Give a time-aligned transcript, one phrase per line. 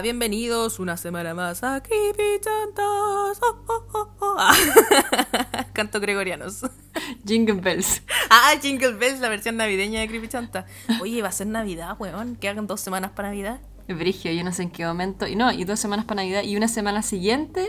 [0.00, 3.38] Hola, bienvenidos una semana más a Creepy Chantas.
[3.42, 4.36] Oh, oh, oh, oh.
[4.38, 4.54] Ah.
[5.74, 6.62] Canto gregorianos.
[7.26, 8.00] Jingle Bells.
[8.30, 10.64] Ah, Jingle Bells, la versión navideña de Creepy Chanta.
[11.02, 12.36] Oye, va a ser Navidad, weón.
[12.36, 13.60] Que hagan dos semanas para Navidad.
[13.88, 15.26] Brigio, yo no sé en qué momento.
[15.26, 17.68] Y no, y dos semanas para Navidad y una semana siguiente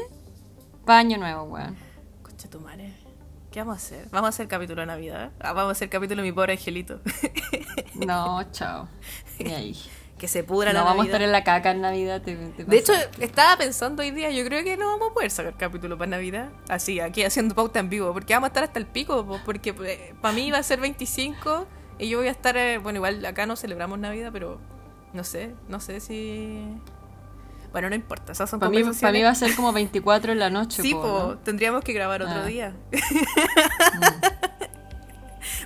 [0.86, 1.76] para Año Nuevo, weón.
[2.24, 2.94] Concha tu madre.
[3.52, 4.08] ¿Qué vamos a hacer?
[4.10, 5.32] ¿Vamos a hacer capítulo de Navidad?
[5.42, 7.02] Ah, vamos a hacer capítulo de mi pobre angelito.
[7.94, 8.88] No, chao.
[9.38, 9.76] Ni ahí.
[10.22, 12.22] que se pudra No la vamos a estar en la caca en Navidad.
[12.22, 15.32] te- te De hecho, estaba pensando hoy día, yo creo que no vamos a poder
[15.32, 16.50] sacar capítulo para Navidad.
[16.70, 19.74] Así, aquí haciendo pauta en vivo, porque vamos a estar hasta el pico, po, porque
[20.22, 21.66] para mí va a ser 25
[21.98, 24.60] y yo voy a estar, eh, bueno, igual acá no celebramos Navidad, pero
[25.12, 26.68] no sé, no sé si...
[27.72, 29.20] Bueno, no importa, esas son para mí, para conversaciones.
[29.20, 30.84] mí va a ser como 24 en la noche.
[30.84, 32.46] Sí, po, tendríamos que grabar otro Ah.
[32.46, 32.74] día.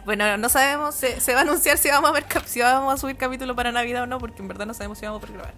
[0.05, 2.97] bueno, no sabemos, se, se va a anunciar si vamos a ver si vamos a
[2.97, 5.53] subir capítulo para Navidad o no, porque en verdad no sabemos si vamos a grabar.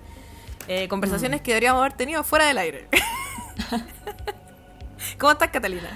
[0.68, 2.88] Eh, conversaciones que deberíamos haber tenido fuera del aire.
[5.20, 5.90] ¿Cómo estás, Catalina?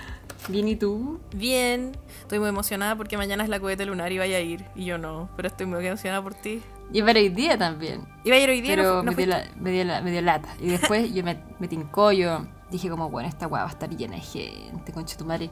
[0.48, 1.20] Bien, ¿y tú?
[1.36, 4.86] Bien, estoy muy emocionada porque mañana es la cohete lunar y vaya a ir, y
[4.86, 6.62] yo no, pero estoy muy emocionada por ti.
[6.92, 8.06] Y para hoy día también.
[8.24, 10.02] Iba a ir hoy día, no Pero fu- no me, dio la, me, dio la-
[10.02, 10.50] me dio lata.
[10.60, 13.90] Y después yo me, me tincó, yo dije como, bueno, esta weá va a estar
[13.90, 15.50] llena de gente, concha tu madre.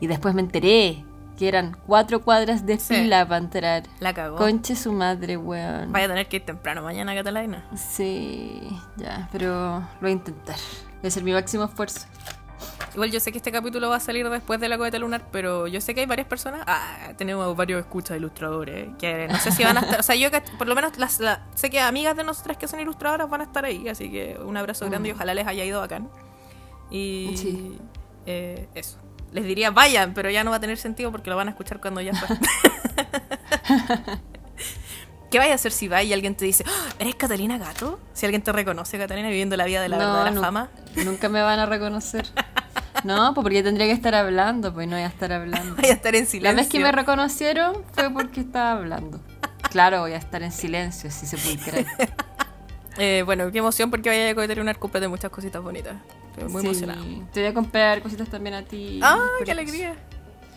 [0.00, 1.04] Y después me enteré
[1.36, 2.94] que eran cuatro cuadras de Sí.
[2.94, 3.82] fila para entrar.
[4.00, 4.36] La cagó.
[4.36, 5.92] Conche su madre, weón.
[5.92, 7.64] Vaya a tener que ir temprano mañana, Catalina.
[7.76, 8.60] Sí,
[8.96, 10.56] ya, pero lo voy a intentar.
[10.56, 12.06] Voy a hacer mi máximo esfuerzo.
[12.94, 15.66] Igual yo sé que este capítulo va a salir después de la cohete lunar, pero
[15.66, 16.62] yo sé que hay varias personas.
[16.66, 20.00] Ah, tenemos varios escuchas ilustradores que no sé si van a estar.
[20.00, 22.66] O sea, yo que- por lo menos las, la- sé que amigas de nosotras que
[22.66, 25.62] son ilustradoras van a estar ahí, así que un abrazo grande y ojalá les haya
[25.66, 26.08] ido bacán.
[26.90, 27.78] Y Sí.
[28.24, 28.96] eh, eso.
[29.32, 31.80] Les diría vayan, pero ya no va a tener sentido porque lo van a escuchar
[31.80, 32.36] cuando ya fue.
[35.30, 37.98] ¿Qué vaya a hacer si va y alguien te dice, "Ah, ¿eres Catalina Gato?
[38.14, 40.68] Si alguien te reconoce, Catalina, viviendo la vida de la verdadera nu- fama.
[41.04, 42.26] Nunca me van a reconocer.
[43.04, 45.74] No, pues porque tendría que estar hablando, pues no voy a estar hablando.
[45.82, 46.56] Vaya a estar en La silencio.
[46.56, 49.20] vez que me reconocieron fue porque estaba hablando.
[49.70, 51.86] Claro, voy a estar en silencio, si se puede creer.
[52.98, 55.96] Eh, bueno, qué emoción porque vaya a coheter una cumple de muchas cositas bonitas.
[56.32, 57.02] Estoy muy Sí, emocionada.
[57.32, 59.00] Te voy a comprar cositas también a ti.
[59.02, 59.94] ¡Ah, qué alegría!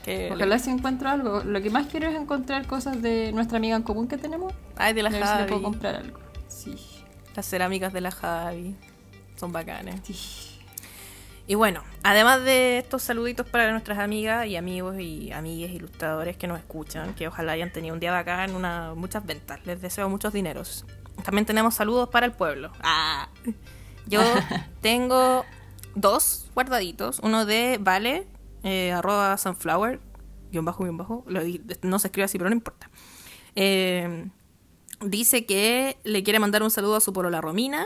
[0.04, 1.44] Qué Ojalá si encuentro algo.
[1.44, 4.54] Lo que más quiero es encontrar cosas de nuestra amiga en común que tenemos.
[4.78, 5.64] Ay, de la a ver si le puedo Javi.
[5.64, 6.20] comprar algo.
[6.48, 6.76] Sí.
[7.36, 8.76] Las cerámicas de la Javi.
[9.36, 10.00] Son bacanes.
[10.04, 10.46] sí.
[11.48, 16.46] Y bueno, además de estos saluditos para nuestras amigas y amigos y amigues ilustradores que
[16.46, 19.60] nos escuchan, que ojalá hayan tenido un día bacán, una, muchas ventas.
[19.66, 20.86] Les deseo muchos dineros.
[21.24, 22.72] También tenemos saludos para el pueblo.
[22.82, 23.30] Ah.
[24.08, 24.22] Yo
[24.82, 25.46] tengo
[25.96, 27.20] dos guardaditos.
[27.20, 28.28] Uno de Vale,
[28.64, 30.00] eh, arroba sunflower,
[30.52, 31.24] guion bajo, guion bajo.
[31.28, 31.42] Lo
[31.82, 32.90] no se escribe así, pero no importa.
[33.56, 34.28] Eh,
[35.02, 37.86] dice que le quiere mandar un saludo a su polola Romina,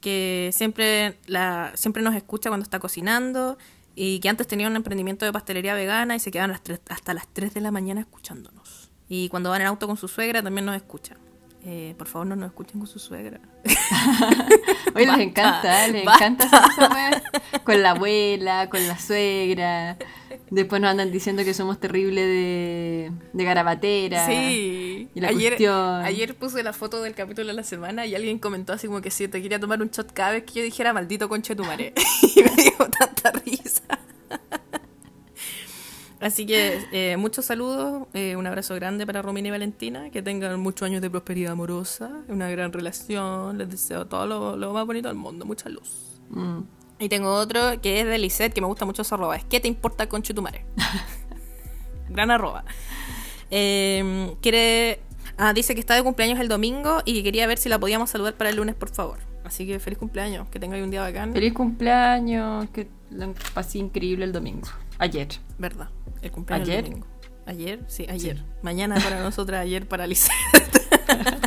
[0.00, 3.58] que siempre, la, siempre nos escucha cuando está cocinando
[3.94, 7.54] y que antes tenía un emprendimiento de pastelería vegana y se tres- hasta las 3
[7.54, 8.90] de la mañana escuchándonos.
[9.08, 11.16] Y cuando van en auto con su suegra también nos escucha.
[11.68, 13.40] Eh, por favor, no nos escuchen con su suegra.
[14.94, 16.26] Oye, les encanta, les basta.
[16.26, 17.22] encanta hacer.
[17.64, 19.98] Con la abuela, con la suegra.
[20.48, 24.26] Después nos andan diciendo que somos terribles de, de garabatera.
[24.26, 25.08] Sí.
[25.12, 26.04] Y la ayer, cuestión.
[26.04, 29.10] ayer puse la foto del capítulo de la semana y alguien comentó así como que
[29.10, 31.94] si te quería tomar un shot cada vez que yo dijera maldito conche tu madre.
[32.36, 33.82] y me dio tanta risa.
[36.26, 40.58] Así que eh, muchos saludos, eh, un abrazo grande para Romina y Valentina, que tengan
[40.58, 45.06] muchos años de prosperidad amorosa, una gran relación, les deseo todo lo, lo más bonito
[45.06, 46.18] del mundo, mucha luz.
[46.30, 46.62] Mm.
[46.98, 49.36] Y tengo otro que es de Lisette, que me gusta mucho esa arroba.
[49.36, 50.64] Es ¿qué te importa con Chutumare?
[52.08, 52.64] Gran arroba.
[53.52, 54.98] Eh, quiere.
[55.38, 58.10] Ah, dice que está de cumpleaños el domingo y que quería ver si la podíamos
[58.10, 59.20] saludar para el lunes, por favor.
[59.44, 61.32] Así que feliz cumpleaños, que tenga un día bacán.
[61.32, 64.66] Feliz cumpleaños, que la pasé increíble el domingo.
[64.98, 65.28] Ayer.
[65.58, 65.90] Verdad,
[66.22, 66.84] el cumpleaños ¿Ayer?
[66.84, 67.06] del domingo.
[67.46, 67.84] ¿Ayer?
[67.86, 68.42] Sí, ayer.
[68.62, 70.34] Mañana para nosotras, ayer para Lisette.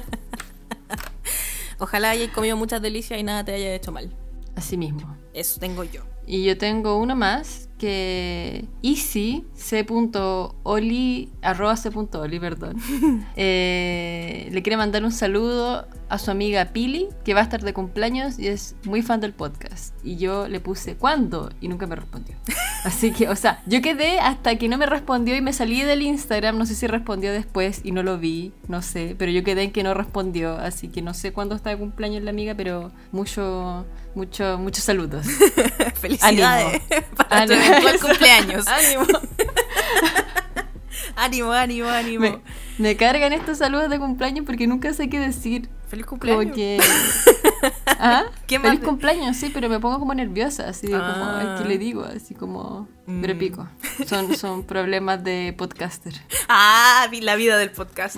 [1.79, 4.11] Ojalá hayas comido muchas delicias y nada te haya hecho mal.
[4.55, 5.17] Así mismo.
[5.33, 6.03] Eso tengo yo.
[6.25, 12.75] Y yo tengo uno más que easy c.oli arroba c.oli, perdón.
[13.35, 17.73] eh, le quiere mandar un saludo a su amiga Pili, que va a estar de
[17.73, 19.93] cumpleaños y es muy fan del podcast.
[20.03, 21.51] Y yo le puse ¿cuándo?
[21.61, 22.35] y nunca me respondió.
[22.83, 26.01] Así que, o sea, yo quedé hasta que no me respondió y me salí del
[26.01, 29.63] Instagram, no sé si respondió después y no lo vi, no sé, pero yo quedé
[29.63, 32.91] en que no respondió, así que no sé cuándo está de cumpleaños la amiga, pero
[33.11, 33.85] mucho,
[34.15, 35.25] mucho, muchos saludos.
[36.01, 36.81] Felicidades
[37.15, 37.61] para tu Ánimo.
[37.67, 38.67] eventual cumpleaños.
[38.69, 39.05] ánimo.
[41.15, 42.21] ánimo, ánimo, ánimo.
[42.21, 42.39] Me,
[42.77, 45.69] me cargan estos saludos de cumpleaños porque nunca sé qué decir.
[45.87, 46.55] Feliz Como cumpleaños.
[46.55, 46.79] que.
[47.87, 48.25] ¿Ah?
[48.45, 51.55] ¿Qué Feliz cumpleaños, sí, pero me pongo como nerviosa, así como, Ah.
[51.57, 52.03] ¿qué le digo?
[52.05, 53.21] Así como, Mm.
[53.21, 53.67] pero pico.
[54.07, 56.13] Son, son problemas de podcaster.
[56.47, 58.17] Ah, vi la vida del podcast.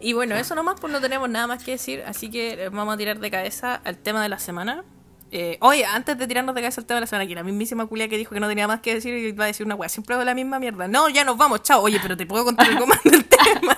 [0.00, 2.94] Y bueno, eso nomás, pues no tenemos nada más que decir, así que eh, vamos
[2.94, 4.84] a tirar de cabeza al tema de la semana.
[5.30, 7.84] Eh, oye, antes de tirarnos de cabeza al tema de la semana, que la mismísima
[7.86, 9.88] culia que dijo que no tenía más que decir y iba a decir una weá,
[9.88, 10.88] siempre hago la misma mierda.
[10.88, 11.82] No, ya nos vamos, chao.
[11.82, 13.76] Oye, pero te puedo contar algo más del tema.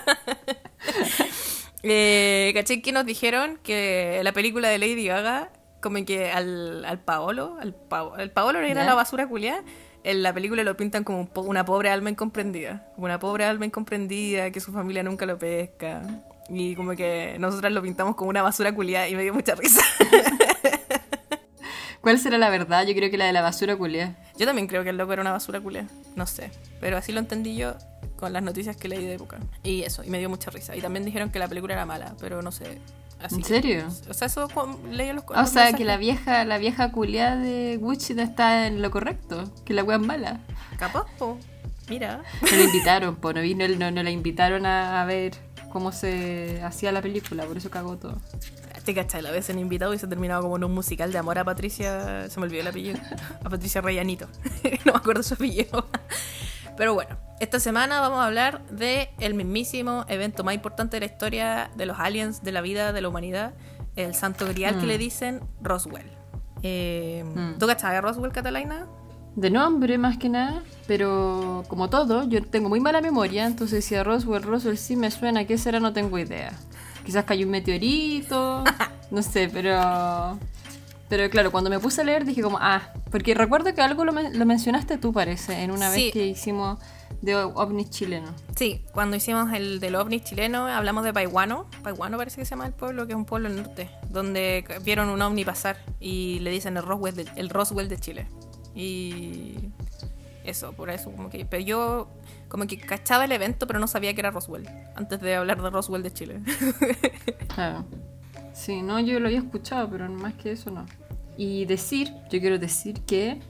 [1.82, 5.50] eh, ¿Caché que nos dijeron que la película de Lady Gaga,
[5.80, 8.86] como que al, al Paolo, al, Pa- al Paolo era ¿Ya?
[8.86, 9.62] la basura culia,
[10.04, 12.86] en la película lo pintan como un po- una pobre alma incomprendida.
[12.94, 16.02] Como una pobre alma incomprendida que su familia nunca lo pesca.
[16.48, 19.82] Y como que nosotras lo pintamos como una basura culiada y me dio mucha risa.
[22.00, 22.86] ¿Cuál será la verdad?
[22.86, 24.16] Yo creo que la de la basura culia.
[24.38, 25.86] Yo también creo que el loco era una basura culia.
[26.16, 26.50] No sé.
[26.80, 27.74] Pero así lo entendí yo
[28.16, 29.38] con las noticias que leí de época.
[29.62, 30.74] Y eso, y me dio mucha risa.
[30.74, 32.78] Y también dijeron que la película era mala, pero no sé.
[33.22, 33.84] Así ¿En serio?
[34.08, 34.48] O sea, eso
[34.90, 38.66] leí los O los sea, que la vieja, la vieja culia de Gucci no está
[38.66, 40.40] en lo correcto, que la wea es mala.
[40.78, 41.38] Capaz, po.
[41.88, 42.22] Mira.
[42.40, 45.32] No la invitaron, po, no vino, no, no la invitaron a, a ver
[45.70, 48.18] cómo se hacía la película, por eso cagó todo.
[48.84, 51.38] Te cachai, la vez en invitado y se terminaba como en un musical de amor
[51.38, 52.28] a Patricia.
[52.30, 52.98] Se me olvidó el apellido.
[53.44, 54.26] A Patricia Reyanito.
[54.84, 55.86] no me acuerdo su apellido.
[56.80, 61.12] Pero bueno, esta semana vamos a hablar de el mismísimo evento más importante de la
[61.12, 63.52] historia de los aliens, de la vida, de la humanidad.
[63.96, 64.88] El santo grial que Mm.
[64.88, 66.10] le dicen Roswell.
[66.62, 67.58] Eh, Mm.
[67.58, 68.86] ¿Tú cachabas a Roswell, Catalina?
[69.36, 73.94] De nombre más que nada, pero como todo, yo tengo muy mala memoria, entonces si
[73.94, 75.80] a Roswell, Roswell sí me suena, ¿qué será?
[75.80, 76.52] No tengo idea.
[77.04, 78.64] Quizás cayó un meteorito,
[79.10, 80.38] no sé, pero...
[81.10, 82.80] Pero claro, cuando me puse a leer dije como, ah,
[83.10, 86.04] porque recuerdo que algo lo, men- lo mencionaste tú, parece, en una Sí.
[86.04, 86.78] vez que hicimos
[87.20, 88.30] de ovnis chilenos.
[88.56, 91.66] Sí, cuando hicimos el del ovni chileno hablamos de Paihuano.
[91.82, 95.10] Paihuano parece que se llama el pueblo, que es un pueblo al norte, donde vieron
[95.10, 98.26] un ovni pasar y le dicen el Roswell de, el Roswell de Chile.
[98.74, 99.56] Y
[100.44, 101.44] eso, por eso como que...
[101.44, 102.08] Pero yo
[102.48, 105.70] como que cachaba el evento, pero no sabía que era Roswell, antes de hablar de
[105.70, 106.40] Roswell de Chile.
[107.54, 107.84] Claro.
[108.54, 110.86] Sí, no, yo lo había escuchado, pero más que eso no.
[111.40, 113.40] Y decir, yo quiero decir que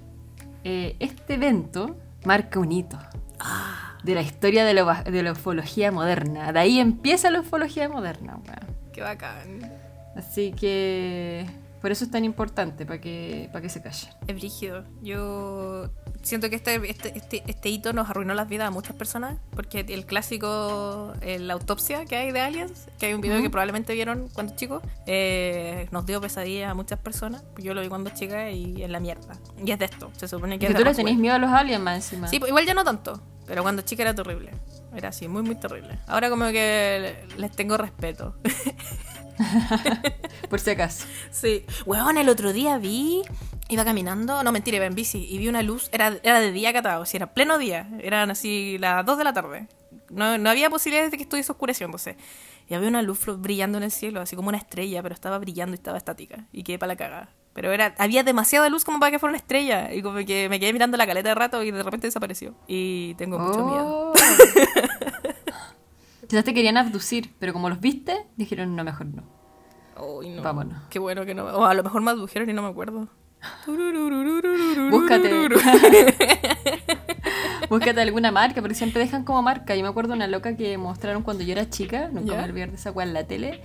[0.62, 2.96] eh, este evento marca un hito
[4.04, 6.52] de la historia de, la- de la ufología moderna.
[6.52, 8.76] De ahí empieza la ufología moderna, weón.
[8.92, 9.72] Qué bacán.
[10.14, 11.46] Así que
[11.80, 14.08] por eso es tan importante, para que, para que se callen.
[14.28, 14.84] Es brígido.
[15.02, 15.90] Yo
[16.22, 19.80] siento que este, este, este, este hito nos arruinó las vidas a muchas personas, porque
[19.88, 23.92] el clásico, eh, la autopsia que hay de aliens, que hay un video que probablemente
[23.94, 27.42] vieron cuando chicos, eh, nos dio pesadilla a muchas personas.
[27.58, 29.38] Yo lo vi cuando chica y es la mierda.
[29.64, 31.50] Y es de esto, se supone que Que es tú le tenés miedo a los
[31.50, 32.28] aliens más encima.
[32.28, 34.52] Sí, pues, igual ya no tanto, pero cuando chica era terrible.
[34.94, 35.98] Era así, muy, muy terrible.
[36.08, 38.34] Ahora como que les tengo respeto.
[40.48, 41.06] Por si acaso.
[41.30, 41.64] Sí.
[41.86, 43.22] Weón, el otro día vi.
[43.68, 45.88] Iba caminando, no mentira, iba en bici y vi una luz.
[45.92, 47.88] Era, era de día catado, si era pleno día.
[48.02, 49.68] Eran así las 2 de la tarde.
[50.10, 52.16] No, no había posibilidades de que estuviese oscureciéndose.
[52.68, 55.74] Y había una luz brillando en el cielo, así como una estrella, pero estaba brillando
[55.74, 56.46] y estaba estática.
[56.52, 57.30] Y quedé para la cagada.
[57.52, 59.92] Pero era, había demasiada luz como para que fuera una estrella.
[59.92, 62.54] Y como que me quedé mirando la caleta de rato y de repente desapareció.
[62.66, 64.12] Y tengo mucho miedo.
[66.30, 66.32] Oh.
[66.32, 69.24] Quizás te querían abducir, pero como los viste, dijeron no, mejor no.
[70.00, 70.42] Uy, no.
[70.42, 70.80] Vámonos.
[70.88, 71.44] Qué bueno que no.
[71.44, 73.08] O a lo mejor me adujeron y no me acuerdo.
[74.90, 75.48] Búscate.
[77.68, 79.74] Búscate alguna marca, porque siempre dejan como marca.
[79.74, 82.38] Yo me acuerdo de una loca que mostraron cuando yo era chica, nunca ¿Ya?
[82.38, 83.60] me olvidar de esa en la tele,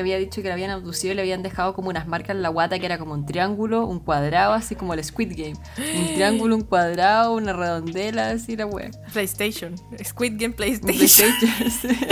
[0.00, 2.40] que había dicho que la habían abducido y le habían dejado como unas marcas en
[2.42, 5.56] la guata que era como un triángulo, un cuadrado, así como el Squid Game.
[5.76, 8.90] Un triángulo, un cuadrado, una redondela, así la weá.
[9.12, 9.76] PlayStation.
[10.02, 10.96] Squid Game PlayStation.
[10.96, 11.88] PlayStation, sí.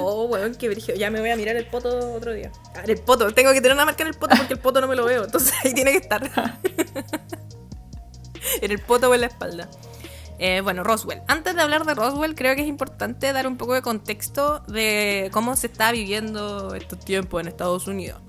[0.00, 0.94] Oh, weón, qué brillo.
[0.94, 2.52] Ya me voy a mirar el poto otro día.
[2.76, 3.34] Ah, el poto.
[3.34, 5.24] Tengo que tener una marca en el poto porque el poto no me lo veo.
[5.24, 6.22] Entonces ahí tiene que estar.
[8.62, 9.68] en el poto o en la espalda.
[10.38, 11.22] Eh, bueno, Roswell.
[11.26, 15.30] Antes de hablar de Roswell, creo que es importante dar un poco de contexto de
[15.32, 18.20] cómo se está viviendo estos tiempos en Estados Unidos.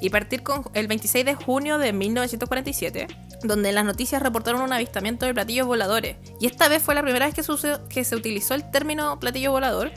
[0.00, 3.06] Y partir con el 26 de junio de 1947,
[3.42, 6.16] donde las noticias reportaron un avistamiento de platillos voladores.
[6.40, 7.42] Y esta vez fue la primera vez que,
[7.90, 9.90] que se utilizó el término platillo volador,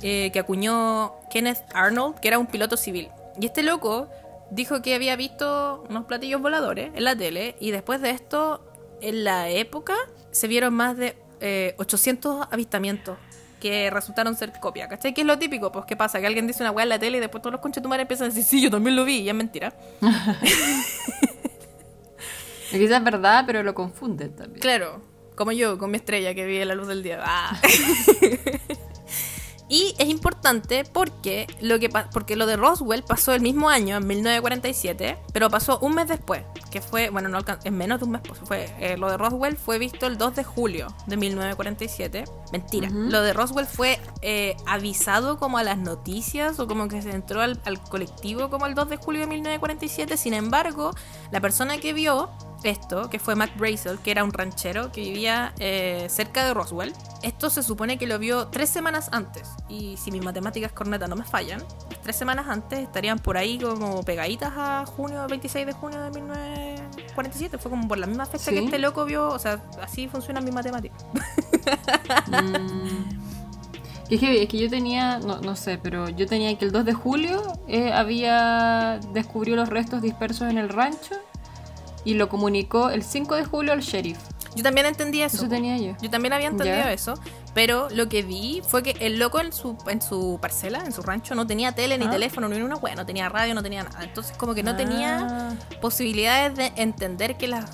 [0.00, 3.10] eh, que acuñó Kenneth Arnold, que era un piloto civil.
[3.38, 4.08] Y este loco
[4.50, 8.64] dijo que había visto unos platillos voladores en la tele, y después de esto,
[9.02, 9.94] en la época,
[10.32, 13.16] se vieron más de eh, 800 avistamientos
[13.60, 15.14] que resultaron ser copia, ¿cachai?
[15.14, 16.18] Que es lo típico, pues ¿qué pasa?
[16.20, 18.28] Que alguien dice una weá en la tele y después todos los conchetumares empiezan a
[18.30, 19.72] decir, sí, yo también lo vi, y es mentira.
[22.70, 24.60] Quizás es verdad, pero lo confunden también.
[24.60, 25.00] Claro,
[25.36, 27.20] como yo, con mi estrella que vi en la luz del día.
[27.22, 27.60] Ah.
[30.06, 35.48] importante porque lo, que porque lo de Roswell pasó el mismo año, en 1947, pero
[35.50, 38.74] pasó un mes después, que fue, bueno, no en menos de un mes, pues, fue,
[38.78, 42.24] eh, lo de Roswell fue visto el 2 de julio de 1947.
[42.52, 47.10] Mentira, lo de Roswell fue eh, avisado como a las noticias o como que se
[47.10, 50.90] entró al, al colectivo como el 2 de julio de 1947, sin embargo,
[51.30, 52.30] la persona que vio
[52.64, 56.92] esto, que fue Mac Brazel, que era un ranchero que vivía eh, cerca de Roswell.
[57.22, 59.50] Esto se supone que lo vio tres semanas antes.
[59.68, 61.62] Y si mis matemáticas cornetas no me fallan,
[62.02, 67.58] tres semanas antes estarían por ahí como pegaditas a junio, 26 de junio de 1947.
[67.58, 69.28] Fue como por la misma fecha que este loco vio.
[69.28, 71.04] O sea, así funcionan mis matemáticas.
[72.28, 73.22] Mm.
[74.10, 76.84] Es que, es que yo tenía, no, no, sé, pero yo tenía que el 2
[76.84, 81.14] de julio eh, había descubrió los restos dispersos en el rancho
[82.04, 84.18] y lo comunicó el 5 de julio al sheriff.
[84.54, 85.36] Yo también entendí eso.
[85.36, 85.96] Eso tenía yo.
[86.00, 87.14] Yo también había entendido eso.
[87.54, 91.02] Pero lo que vi fue que el loco en su, en su parcela, en su
[91.02, 92.10] rancho, no tenía tele, ni ah.
[92.10, 94.04] teléfono, ni una wea, no tenía radio, no tenía nada.
[94.04, 95.54] Entonces, como que no tenía ah.
[95.80, 97.70] posibilidades de entender que, las,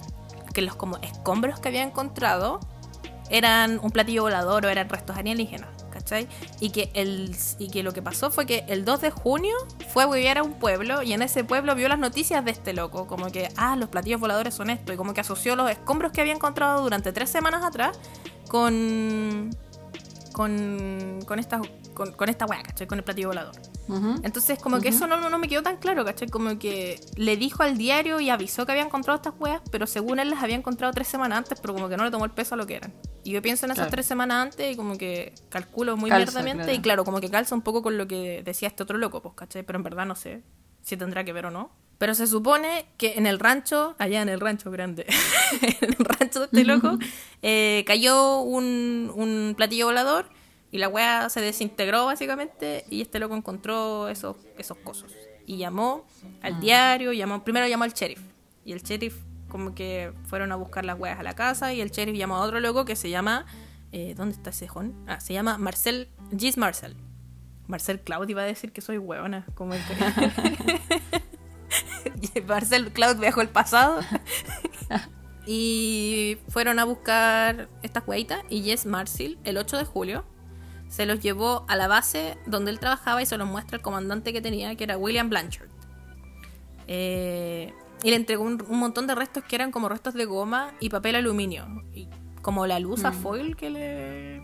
[0.52, 2.61] que los como escombros que había encontrado
[3.30, 5.68] eran un platillo volador o eran restos alienígenas.
[6.61, 9.55] Y que, el, y que lo que pasó fue que el 2 de junio
[9.93, 12.73] fue a vivir a un pueblo y en ese pueblo vio las noticias de este
[12.73, 16.12] loco, como que, ah, los platillos voladores son esto, y como que asoció los escombros
[16.12, 17.99] que había encontrado durante tres semanas atrás
[18.49, 19.50] con,
[20.38, 21.62] con, con estas
[21.95, 22.87] con, esta weá, ¿cachai?
[22.87, 23.57] Con el platillo volador.
[24.23, 26.28] Entonces, como que eso no, no, me quedó tan claro, ¿cachai?
[26.28, 30.21] Como que le dijo al diario y avisó que había encontrado estas weas, pero según
[30.21, 32.54] él las había encontrado tres semanas antes, pero como que no le tomó el peso
[32.54, 32.95] a lo que eran.
[33.25, 36.80] Y yo pienso en esas tres semanas antes y como que calculo muy mierdamente y
[36.80, 39.64] claro, como que calza un poco con lo que decía este otro loco, pues, ¿cachai?
[39.64, 40.45] Pero en verdad no sé
[40.83, 41.73] si tendrá que ver o no.
[41.99, 45.05] Pero se supone que en el rancho, allá en el rancho grande,
[45.62, 46.97] en el rancho de este loco,
[47.43, 50.26] eh, cayó un, un platillo volador
[50.71, 55.12] y la weá se desintegró básicamente y este loco encontró esos, esos cosos.
[55.45, 56.07] Y llamó
[56.43, 56.61] al ah.
[56.61, 58.21] diario, llamó, primero llamó al sheriff.
[58.64, 59.17] Y el sheriff
[59.49, 62.43] como que fueron a buscar las weas a la casa y el sheriff llamó a
[62.43, 63.47] otro loco que se llama...
[63.90, 64.95] Eh, ¿Dónde está ese jón?
[65.07, 66.95] Ah, se llama Marcel, Gis Marcel.
[67.69, 69.81] Marcel Cloud iba a decir que soy huevona, como el
[72.47, 74.01] Marcel Cloud viajó el pasado.
[75.47, 80.25] y fueron a buscar estas hueitas y Jess Marcel el 8 de julio
[80.89, 84.33] se los llevó a la base donde él trabajaba y se los muestra el comandante
[84.33, 85.69] que tenía, que era William Blanchard.
[86.87, 87.73] Eh,
[88.03, 91.17] y le entregó un, montón de restos que eran como restos de goma y papel
[91.17, 91.67] aluminio.
[91.95, 92.09] Y
[92.43, 93.15] como la luz a mm.
[93.15, 94.41] foil que le...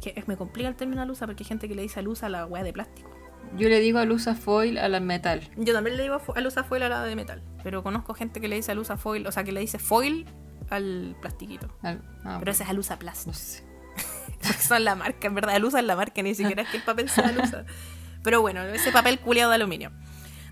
[0.00, 2.46] que me complica el término luz porque hay gente que le dice luz a la
[2.46, 3.10] hueá de plástico.
[3.56, 5.40] Yo le digo a luz a foil a la metal.
[5.56, 7.42] Yo también le digo a luz a foil a la de metal.
[7.62, 9.78] Pero conozco gente que le dice a luz a foil, o sea, que le dice
[9.78, 10.26] foil
[10.70, 11.68] al plastiquito.
[11.82, 13.30] Ah, pero ese es a luz a plástico.
[13.30, 13.64] No sé.
[14.60, 17.08] son la marca, en verdad, luz es la marca, ni siquiera es que el papel
[17.08, 17.50] sea luz.
[18.22, 19.92] Pero bueno, ese papel culiado de aluminio.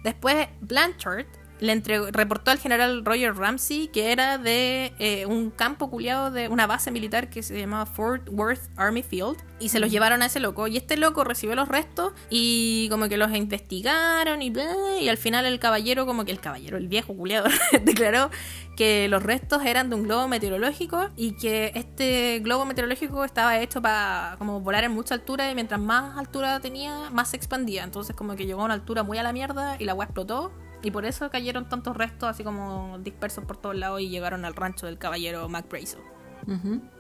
[0.03, 1.27] Después, Blanchard
[1.61, 6.49] le entregó, reportó al general Roger Ramsey que era de eh, un campo culiado de
[6.49, 10.27] una base militar que se llamaba Fort Worth Army Field y se los llevaron a
[10.27, 14.53] ese loco y este loco recibió los restos y como que los investigaron y
[15.01, 17.49] y al final el caballero como que el caballero el viejo culiado
[17.83, 18.31] declaró
[18.77, 23.83] que los restos eran de un globo meteorológico y que este globo meteorológico estaba hecho
[23.83, 27.83] para como volar en mucha altura y mientras más altura tenía, más se expandía.
[27.83, 30.53] Entonces como que llegó a una altura muy a la mierda y la agua explotó.
[30.83, 34.55] Y por eso cayeron tantos restos así como dispersos por todos lados y llegaron al
[34.55, 35.67] rancho del caballero Mac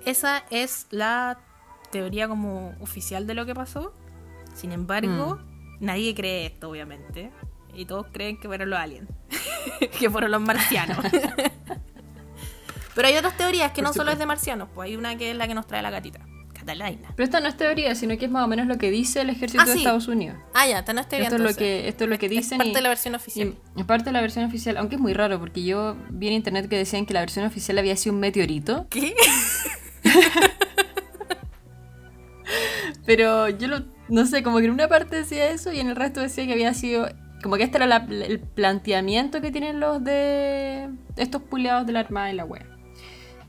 [0.04, 1.38] Esa es la
[1.90, 3.92] teoría como oficial de lo que pasó.
[4.54, 5.84] Sin embargo, mm.
[5.84, 7.30] nadie cree esto, obviamente
[7.76, 9.08] y todos creen que fueron los aliens,
[9.98, 10.98] que fueron los marcianos.
[12.94, 15.36] Pero hay otras teorías que no solo es de marcianos, pues hay una que es
[15.36, 16.20] la que nos trae la gatita.
[16.66, 19.30] Pero esta no es teoría, sino que es más o menos lo que dice el
[19.30, 20.36] ejército ah, de Estados Unidos.
[20.52, 21.28] Ah, ya, esta no es teoría.
[21.28, 22.60] Esto, es lo que, esto es lo que dicen.
[22.60, 23.54] Es parte de la versión oficial.
[23.76, 26.68] Es parte de la versión oficial, aunque es muy raro, porque yo vi en internet
[26.68, 28.86] que decían que la versión oficial había sido un meteorito.
[28.90, 29.14] ¿Qué?
[33.06, 33.68] Pero yo
[34.08, 36.52] no sé, como que en una parte decía eso y en el resto decía que
[36.52, 37.08] había sido
[37.42, 42.32] como que este era el planteamiento que tienen los de estos puleados de la Armada
[42.32, 42.64] y la web.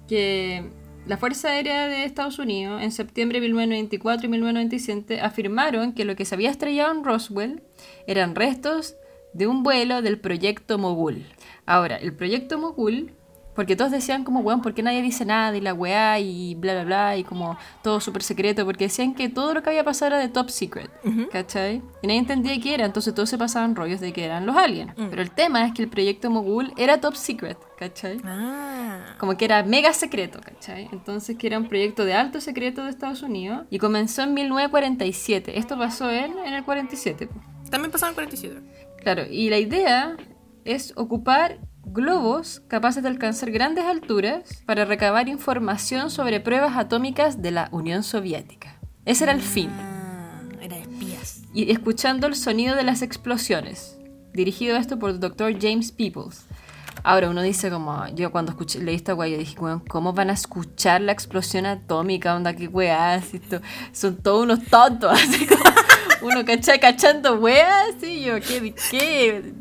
[0.07, 0.69] Que
[1.07, 6.17] la Fuerza Aérea de Estados Unidos en septiembre de 1994 y 1997 afirmaron que lo
[6.17, 7.63] que se había estrellado en Roswell
[8.07, 8.95] eran restos
[9.31, 11.25] de un vuelo del proyecto Mogul.
[11.65, 13.13] Ahora, el proyecto Mogul
[13.57, 15.57] Porque todos decían como, weón, ¿por qué nadie dice nada?
[15.57, 18.63] Y la weá y bla, bla, bla, y como todo súper secreto.
[18.65, 20.91] Porque decían que todo lo que había pasado era de top secret,
[21.31, 21.81] ¿cachai?
[22.03, 24.93] Y nadie entendía qué era, entonces todos se pasaban rollos de que eran los aliens.
[24.95, 25.07] Mm.
[25.09, 28.21] Pero el tema es que el proyecto Mogul era top secret, ¿cachai?
[28.23, 29.15] Ah.
[29.17, 30.87] Como que era mega secreto, ¿cachai?
[30.91, 35.57] Entonces que era un proyecto de alto secreto de Estados Unidos y comenzó en 1947.
[35.57, 37.25] Esto pasó en, en el 47.
[37.25, 37.41] po.
[37.71, 38.61] También pasaron 47.
[39.01, 40.15] Claro, y la idea
[40.63, 41.57] es ocupar
[41.91, 48.03] globos capaces de alcanzar grandes alturas para recabar información sobre pruebas atómicas de la Unión
[48.03, 48.79] Soviética.
[49.05, 49.69] Ese era el fin.
[49.71, 51.41] Ah, era de espías.
[51.53, 53.97] Y escuchando el sonido de las explosiones.
[54.33, 55.57] Dirigido esto por el Dr.
[55.59, 56.45] James Peoples.
[57.03, 60.29] Ahora uno dice como, yo cuando escuché, leí esta weá, yo dije, weón, ¿cómo van
[60.29, 62.35] a escuchar la explosión atómica?
[62.35, 63.21] Onda, qué weá,
[63.93, 65.63] son todos unos tontos, así como,
[66.21, 69.53] uno cacha, cachando weá, así, yo, ¿qué, qué,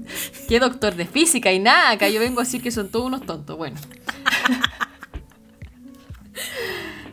[0.48, 3.25] qué doctor de física y nada, acá yo vengo a decir que son todos unos
[3.26, 3.76] tontos, bueno.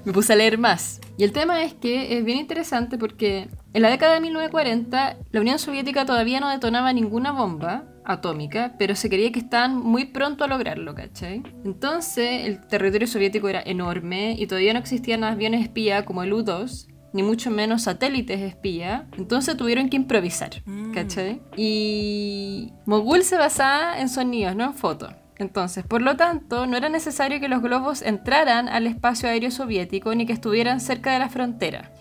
[0.06, 1.00] Me puse a leer más.
[1.18, 5.42] Y el tema es que es bien interesante porque en la década de 1940 la
[5.42, 10.44] Unión Soviética todavía no detonaba ninguna bomba atómica, pero se creía que estaban muy pronto
[10.44, 11.44] a lograrlo, ¿cachai?
[11.64, 16.88] Entonces el territorio soviético era enorme y todavía no existían aviones espía como el U-2,
[17.14, 21.42] ni mucho menos satélites espía, entonces tuvieron que improvisar, ¿cachai?
[21.56, 25.14] Y Mogul se basaba en sonidos, no en fotos.
[25.38, 30.14] Entonces, por lo tanto, no era necesario que los globos entraran al espacio aéreo soviético
[30.16, 31.92] ni que estuvieran cerca de la frontera,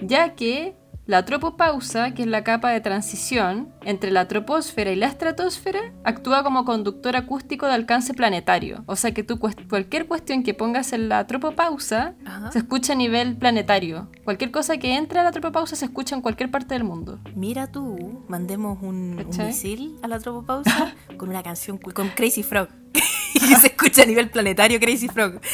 [0.00, 5.06] ya que la tropopausa, que es la capa de transición entre la troposfera y la
[5.06, 8.84] estratosfera, actúa como conductor acústico de alcance planetario.
[8.86, 12.50] O sea que tú cualquier cuestión que pongas en la tropopausa Ajá.
[12.52, 14.10] se escucha a nivel planetario.
[14.24, 17.20] Cualquier cosa que entre a la tropopausa se escucha en cualquier parte del mundo.
[17.34, 22.68] Mira tú, mandemos un, un misil a la tropopausa con una canción con Crazy Frog.
[23.34, 25.38] y se escucha a nivel planetario Crazy Frog.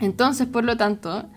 [0.00, 1.28] Entonces, por lo tanto,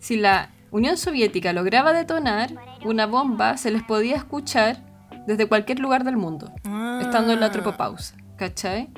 [0.00, 2.50] si la Unión Soviética lograba detonar
[2.84, 4.78] una bomba, se les podía escuchar
[5.26, 6.52] desde cualquier lugar del mundo,
[7.00, 8.88] estando en la tropopausa, ¿cachai?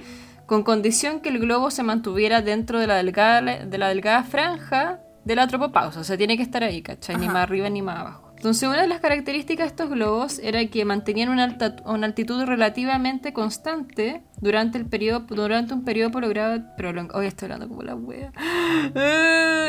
[0.46, 5.00] Con condición que el globo se mantuviera dentro de la delgada, de la delgada franja
[5.24, 7.16] de la tropopausa, o sea, tiene que estar ahí, ¿cachai?
[7.16, 7.32] Ni Ajá.
[7.34, 8.31] más arriba ni más abajo.
[8.42, 12.42] Entonces, una de las características de estos globos era que mantenían una, alta- una altitud
[12.44, 17.94] relativamente constante durante, el periodo, durante un periodo prolongado, prolong- Hoy estoy hablando como la
[17.94, 18.32] wea.
[18.96, 19.68] Ah,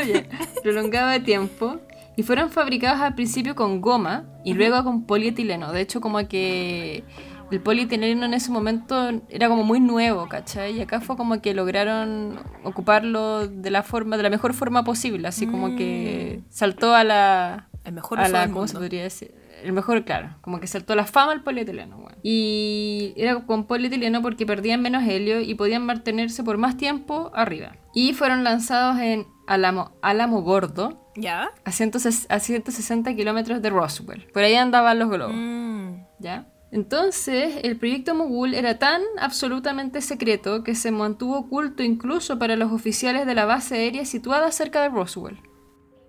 [0.64, 1.78] prolongado de tiempo.
[2.16, 5.70] Y fueron fabricados al principio con goma y luego con polietileno.
[5.70, 7.04] De hecho, como que
[7.52, 10.76] el polietileno en ese momento era como muy nuevo, ¿cachai?
[10.78, 15.28] Y acá fue como que lograron ocuparlo de la forma, de la mejor forma posible.
[15.28, 19.02] Así como que saltó a la, El mejor a uso la, del ¿cómo se podría
[19.02, 19.34] decir?
[19.62, 22.16] El mejor, claro, como que saltó la fama el polietileno, weón.
[22.22, 27.76] Y era con polietileno porque perdían menos helio y podían mantenerse por más tiempo arriba.
[27.94, 31.50] Y fueron lanzados en Álamo, Álamo Gordo, ¿Ya?
[31.64, 34.26] a, 160 a 160 kilómetros de Roswell.
[34.32, 35.36] Por ahí andaban los globos.
[35.36, 36.04] Mm.
[36.18, 36.48] ¿Ya?
[36.74, 42.72] Entonces, el proyecto Mogul era tan absolutamente secreto que se mantuvo oculto incluso para los
[42.72, 45.38] oficiales de la base aérea situada cerca de Roswell.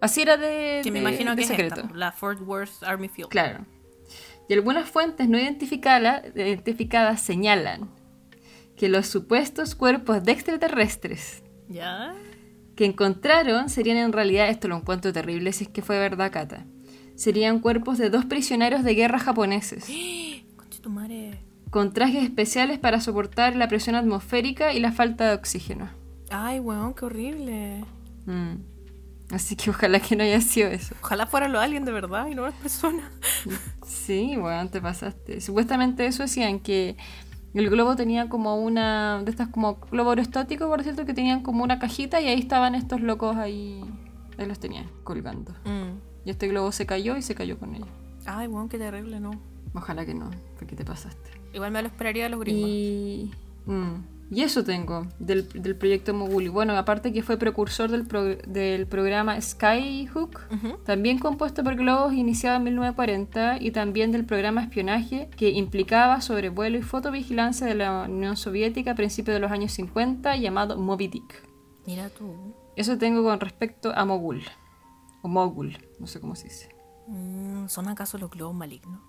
[0.05, 1.81] Así era de, Que me de- imagino de que es secreto.
[1.81, 3.29] esta, la Fort Worth Army Field.
[3.29, 3.65] Claro.
[4.47, 7.89] Y algunas fuentes no identificada- identificadas señalan
[8.77, 12.13] que los supuestos cuerpos de extraterrestres ¿Ya?
[12.75, 16.65] que encontraron serían en realidad, esto lo encuentro terrible si es que fue verdad, Cata,
[17.15, 19.87] serían cuerpos de dos prisioneros de guerra japoneses,
[21.71, 25.89] con trajes especiales para soportar la presión atmosférica y la falta de oxígeno.
[26.29, 27.83] Ay, weón, qué horrible.
[28.25, 28.55] Mm.
[29.31, 30.95] Así que ojalá que no haya sido eso.
[31.01, 33.11] Ojalá fueran los aliens de verdad y no las personas.
[33.85, 35.41] Sí, bueno, te pasaste.
[35.41, 36.95] Supuestamente eso decían que
[37.53, 41.63] el globo tenía como una de estas como globo aerostático, por cierto, que tenían como
[41.63, 43.83] una cajita y ahí estaban estos locos ahí,
[44.37, 45.53] ahí los tenían colgando.
[45.63, 45.97] Mm.
[46.25, 47.87] Y este globo se cayó y se cayó con ellos.
[48.25, 49.31] Ay, weón, qué terrible, ¿no?
[49.73, 51.31] Ojalá que no, porque te pasaste.
[51.53, 52.69] Igual me lo esperaría de los gringos.
[52.69, 53.31] Y,
[53.65, 53.93] mm,
[54.31, 56.43] y eso tengo del, del proyecto Mogul.
[56.43, 62.13] Y bueno, aparte que fue precursor del, pro- del programa Skyhook, también compuesto por globos
[62.13, 68.03] iniciado en 1940 y también del programa espionaje que implicaba sobrevuelo y fotovigilancia de la
[68.09, 71.43] Unión Soviética a principios de los años 50 llamado Moby Dick.
[71.85, 72.53] Mira tú.
[72.75, 74.43] Eso tengo con respecto a Mogul.
[75.21, 76.69] O Mogul, no sé cómo se dice.
[77.07, 78.99] Mm, ¿Son acaso los globos malignos?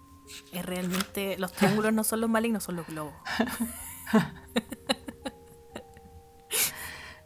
[0.52, 1.36] Es realmente.
[1.38, 3.14] Los triángulos no son los malignos, son los globos.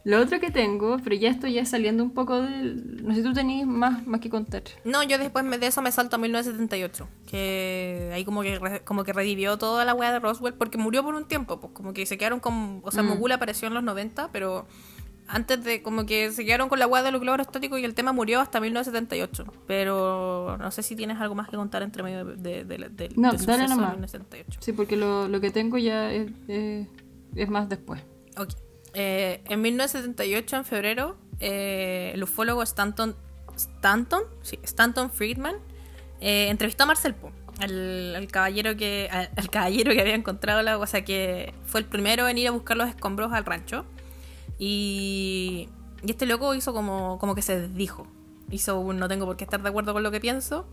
[0.03, 3.03] Lo otro que tengo, pero ya estoy ya saliendo un poco del...
[3.05, 4.63] No sé si tú tenías más, más que contar.
[4.83, 9.03] No, yo después de eso me salto a 1978, que ahí como que re- como
[9.03, 12.05] que revivió toda la weá de Roswell, porque murió por un tiempo, pues como que
[12.07, 12.81] se quedaron con...
[12.83, 13.09] O sea, Mm.
[13.09, 14.65] Mogul apareció en los 90, pero
[15.27, 15.83] antes de...
[15.83, 18.39] Como que se quedaron con la weá de los globos aerostáticos y el tema murió
[18.41, 19.45] hasta 1978.
[19.67, 23.09] Pero no sé si tienes algo más que contar entre medio de, de, de, de-
[23.15, 23.91] No, del dale nomás.
[23.91, 24.59] 1978.
[24.63, 26.87] Sí, porque lo, lo que tengo ya es, es-
[27.35, 28.01] es más después.
[28.37, 28.49] Ok.
[28.93, 33.15] Eh, en 1978, en febrero, eh, el ufólogo Stanton,
[33.55, 34.23] Stanton,
[34.63, 35.55] Stanton Friedman
[36.19, 40.61] eh, entrevistó a Marcel Po, al, al caballero que al, al caballero que había encontrado
[40.61, 43.85] la, o sea, que fue el primero en ir a buscar los escombros al rancho.
[44.59, 45.69] Y,
[46.07, 48.07] este loco hizo como, como que se desdijo.
[48.49, 50.67] Hizo un no tengo por qué estar de acuerdo con lo que pienso.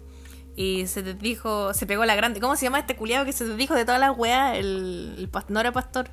[0.56, 2.40] Y se desdijo, se pegó la grande.
[2.40, 4.56] ¿Cómo se llama este culiado que se desdijo de todas las weas?
[4.58, 6.10] El, el pastor,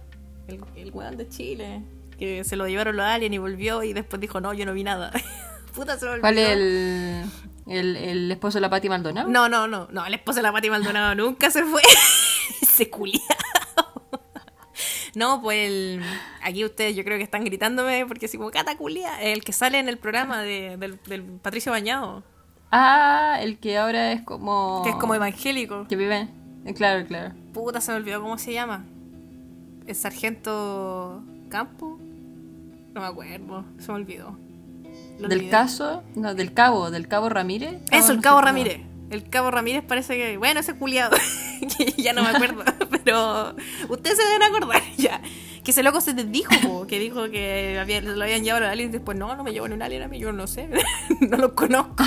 [0.48, 1.82] el, el weón de Chile.
[2.18, 4.84] Que se lo llevaron los aliens y volvió y después dijo, no, yo no vi
[4.84, 5.12] nada.
[5.76, 6.22] Puta, se me olvidó.
[6.22, 7.24] ¿Cuál es el,
[7.68, 9.28] el, el esposo de la Pati Maldonado?
[9.30, 11.82] No, no, no, no, el esposo de la Pati Maldonado nunca se fue.
[12.62, 13.26] Ese culiado.
[15.16, 16.02] No, pues el-
[16.44, 19.80] aquí ustedes yo creo que están gritándome porque si como cata culia, el que sale
[19.80, 22.24] en el programa de, del, del Patricio Bañado,
[22.72, 24.82] Ah, el que ahora es como...
[24.84, 25.88] que es como evangélico.
[25.88, 26.28] Que vive...
[26.66, 27.34] eh, Claro, claro.
[27.54, 28.84] Puta, se me olvidó cómo se llama.
[29.88, 32.00] ¿El sargento Campo?
[32.94, 34.38] No me acuerdo, se me olvidó.
[35.20, 35.52] Lo Del olvidé.
[35.52, 36.04] caso...
[36.16, 37.76] No, del cabo, del cabo Ramírez.
[37.92, 38.42] Eso, Ah, el no Cabo.
[38.42, 38.82] Ramírez.
[39.10, 40.38] El Cabo Ramírez parece que.
[40.38, 41.16] Bueno, ese culiado.
[41.98, 42.64] ya no me acuerdo.
[43.04, 43.56] pero.
[43.88, 45.22] Ustedes se deben acordar ya.
[45.64, 48.74] Que ese loco se desdijo, po, que dijo que había- lo habían llevado a los
[48.74, 48.92] aliens.
[48.92, 50.70] Después, no, no me llevo ni un alien a mí, yo no sé.
[51.22, 52.04] no lo conozco.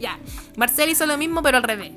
[0.00, 0.18] ya.
[0.56, 1.92] Marcel hizo lo mismo, pero al revés.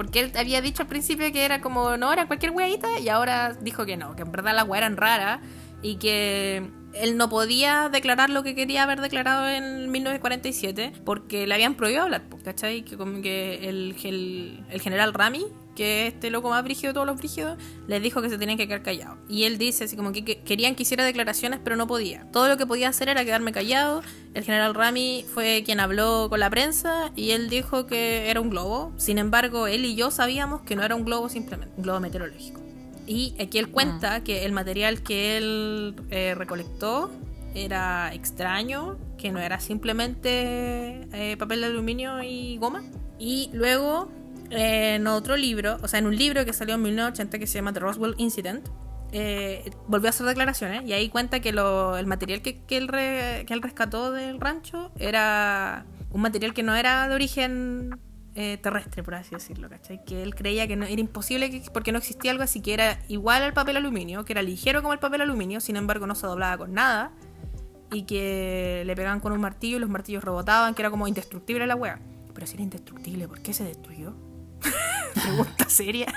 [0.00, 3.52] Porque él había dicho al principio que era como, no, era cualquier weadita, y ahora
[3.60, 5.40] dijo que no, que en verdad las weas eran raras
[5.82, 11.52] y que él no podía declarar lo que quería haber declarado en 1947 porque le
[11.52, 12.80] habían prohibido hablar, ¿cachai?
[12.80, 16.94] Que como que el, el, el general Rami, que es este loco más brígido de
[16.94, 19.18] todos los brígidos, les dijo que se tenían que quedar callados.
[19.28, 22.26] Y él dice así como que, que querían que hiciera declaraciones, pero no podía.
[22.32, 24.02] Todo lo que podía hacer era quedarme callado.
[24.34, 28.50] El general Rami fue quien habló con la prensa y él dijo que era un
[28.50, 28.92] globo.
[28.96, 32.60] Sin embargo, él y yo sabíamos que no era un globo simplemente, un globo meteorológico.
[33.06, 37.10] Y aquí él cuenta que el material que él eh, recolectó
[37.54, 42.84] era extraño, que no era simplemente eh, papel de aluminio y goma.
[43.18, 44.08] Y luego,
[44.50, 47.72] en otro libro, o sea, en un libro que salió en 1980 que se llama
[47.72, 48.68] The Roswell Incident,
[49.12, 52.86] eh, volvió a hacer declaraciones y ahí cuenta que lo- el material que, que él
[52.88, 57.98] que él rescató del rancho era un material que no era de origen
[58.36, 60.04] eh, terrestre, por así decirlo, ¿cachai?
[60.04, 63.00] Que él creía que no, era imposible que- porque no existía algo así que era
[63.08, 66.28] igual al papel aluminio, que era ligero como el papel aluminio, sin embargo no se
[66.28, 67.10] doblaba con nada
[67.92, 71.66] y que le pegaban con un martillo y los martillos rebotaban, que era como indestructible
[71.66, 71.98] la wea.
[72.32, 74.14] Pero si era indestructible, ¿por qué se destruyó?
[75.14, 76.06] Pregunta seria.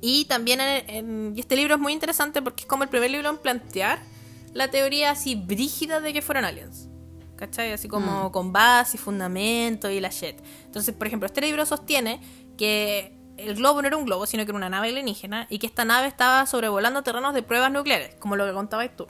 [0.00, 3.10] y también en- en- y este libro es muy interesante porque es como el primer
[3.10, 3.98] libro en plantear
[4.54, 6.88] la teoría así brígida de que fueron aliens.
[7.36, 7.72] ¿Cachai?
[7.72, 10.36] Así como con base y fundamento y la shit.
[10.64, 12.20] Entonces, por ejemplo, este libro sostiene
[12.56, 15.68] que el globo no era un globo, sino que era una nave alienígena y que
[15.68, 19.06] esta nave estaba sobrevolando terrenos de pruebas nucleares, como lo que contabas tú.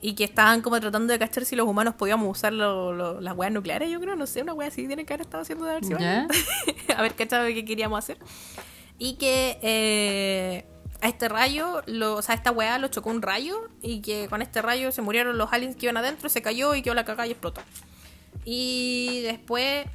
[0.00, 3.36] Y que estaban como tratando de cachar si los humanos podíamos usar lo- lo- las
[3.36, 5.72] weas nucleares, yo creo, no sé, una wea así tiene que haber estado haciendo de
[5.72, 6.26] haber sido ¿Ya?
[6.96, 8.16] a ver cachado qué queríamos hacer.
[8.96, 10.64] Y que eh,
[11.00, 14.28] a este rayo, lo, o sea, a esta weá lo chocó un rayo y que
[14.28, 17.04] con este rayo se murieron los aliens que iban adentro, se cayó y quedó la
[17.04, 17.60] cagada y explotó.
[18.44, 19.86] Y después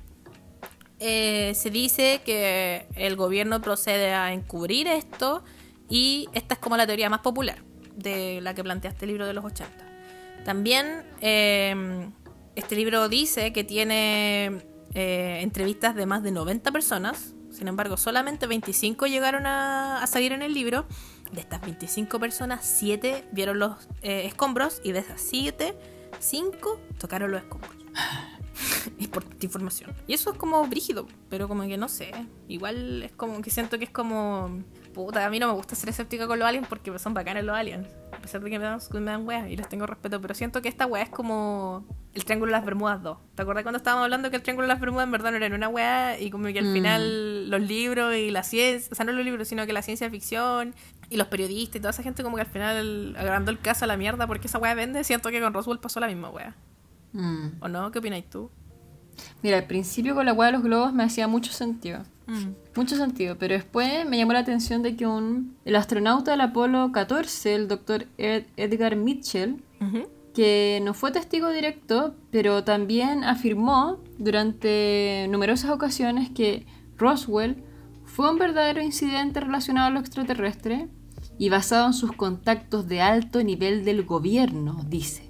[1.00, 5.44] eh, se dice que el gobierno procede a encubrir esto
[5.90, 7.62] y esta es como la teoría más popular
[7.96, 9.83] de la que plantea este libro de los 80.
[10.46, 12.10] También eh,
[12.56, 14.62] este libro dice que tiene
[14.94, 20.32] eh, entrevistas de más de 90 personas, sin embargo solamente 25 llegaron a, a salir
[20.32, 20.86] en el libro.
[21.32, 25.76] De estas 25 personas, 7 vieron los eh, escombros y de esas 7,
[26.20, 27.74] 5 tocaron los escombros.
[29.00, 29.96] y por información.
[30.08, 32.12] Y eso es como brígido, pero como que no sé.
[32.48, 34.64] Igual es como que siento que es como.
[34.94, 37.56] Puta, a mí no me gusta ser escéptica con los aliens porque son bacanes los
[37.56, 37.88] aliens.
[38.12, 40.62] A pesar de que me dan, me dan weas y les tengo respeto, pero siento
[40.62, 43.18] que esta wea es como el Triángulo de las Bermudas 2.
[43.36, 45.56] ¿Te acuerdas cuando estábamos hablando que el Triángulo de las Bermudas en verdad no era
[45.56, 46.74] una wea y como que al Mm.
[46.74, 50.10] final los libros y la ciencia, o sea, no los libros, sino que la ciencia
[50.12, 50.76] ficción
[51.10, 53.88] y los periodistas y toda esa gente como que al final agrandó el caso a
[53.88, 55.04] la mierda porque esa wea vende?
[55.04, 56.56] Siento que con Roswell pasó la misma wea.
[57.14, 57.48] Mm.
[57.62, 57.92] ¿O no?
[57.92, 58.52] ¿Qué opináis tú?
[59.42, 62.04] Mira, al principio con la hueá de los globos me hacía mucho sentido.
[62.28, 62.50] Mm.
[62.76, 66.92] Mucho sentido, pero después me llamó la atención de que un, el astronauta del Apolo
[66.92, 69.62] 14, el doctor Ed- Edgar Mitchell,
[70.34, 76.66] que no fue testigo directo, pero también afirmó durante numerosas ocasiones que
[76.98, 77.64] Roswell
[78.06, 80.88] fue un verdadero incidente relacionado a lo extraterrestre
[81.38, 85.30] y basado en sus contactos de alto nivel del gobierno, dice.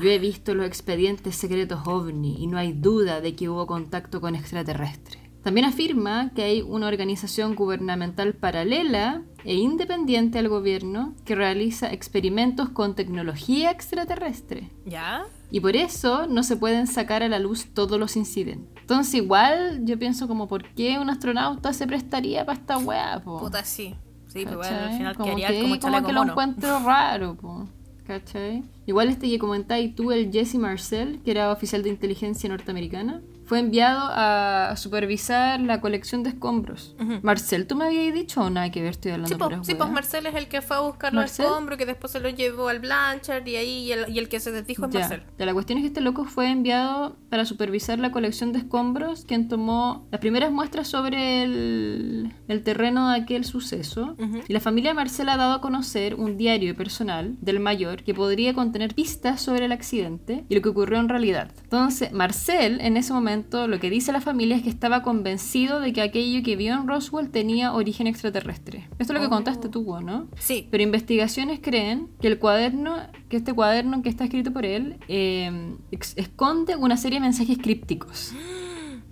[0.00, 4.20] Yo he visto los expedientes secretos OVNI y no hay duda de que hubo contacto
[4.20, 5.18] con extraterrestres.
[5.48, 12.68] También afirma que hay una organización gubernamental paralela e independiente al gobierno que realiza experimentos
[12.68, 14.68] con tecnología extraterrestre.
[14.84, 15.24] ¿Ya?
[15.50, 18.68] Y por eso no se pueden sacar a la luz todos los incidentes.
[18.78, 23.38] Entonces igual yo pienso como por qué un astronauta se prestaría para esta weá, po?
[23.40, 23.94] Puta, sí.
[24.26, 24.90] Sí, pero bueno, ¿Cachai?
[24.90, 27.66] al final como quedaría que, como como que lo encuentro raro, po.
[28.06, 28.64] ¿Cachai?
[28.84, 33.60] Igual este que comentáis tú, el Jesse Marcel, que era oficial de inteligencia norteamericana, fue
[33.60, 36.94] enviado a supervisar la colección de escombros.
[37.00, 37.20] Ujú.
[37.22, 38.90] Marcel, ¿tú me habías dicho o nada que ver?
[38.90, 41.46] Estoy hablando Sí, pues, sí, pues Marcel es el que fue a buscar los ¿Marcel?
[41.46, 44.38] escombros, que después se los llevó al Blanchard y ahí y el, y el que
[44.38, 45.00] se desdijo es Ya.
[45.00, 45.22] Marcel.
[45.38, 49.24] Ya, la cuestión es que este loco fue enviado para supervisar la colección de escombros,
[49.24, 54.14] quien tomó las primeras muestras sobre el, el terreno de aquel suceso.
[54.18, 54.40] Ujú.
[54.46, 58.52] Y la familia Marcel ha dado a conocer un diario personal del mayor que podría
[58.52, 61.50] contener pistas sobre el accidente y lo que ocurrió en realidad.
[61.62, 65.92] Entonces, Marcel, en ese momento, lo que dice la familia es que estaba convencido de
[65.92, 68.88] que aquello que vio en Roswell tenía origen extraterrestre.
[68.98, 69.30] Esto es lo que Oh.
[69.30, 70.28] contaste tú, ¿no?
[70.38, 70.66] Sí.
[70.70, 72.96] Pero investigaciones creen que el cuaderno,
[73.28, 75.74] que este cuaderno que está escrito por él, eh,
[76.16, 78.32] esconde una serie de mensajes crípticos